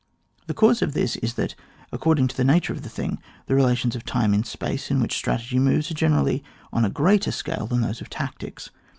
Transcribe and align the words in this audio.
The 0.47 0.55
cause 0.55 0.81
of 0.81 0.93
tiiis 0.95 1.19
is 1.21 1.35
that, 1.35 1.53
according 1.91 2.27
to 2.29 2.35
the 2.35 2.43
nature 2.43 2.73
of 2.73 2.81
the 2.81 2.89
thing, 2.89 3.19
the 3.45 3.53
relations 3.53 3.93
to 3.93 3.99
time 3.99 4.33
and 4.33 4.43
space 4.43 4.89
in 4.89 4.99
which 4.99 5.13
strategy 5.13 5.59
moves 5.59 5.91
are 5.91 5.93
generally 5.93 6.43
on 6.73 6.83
a 6.83 6.89
greater 6.89 7.31
scale 7.31 7.67
tiLan 7.67 7.83
those 7.83 8.01
of 8.01 8.09
tactics. 8.09 8.71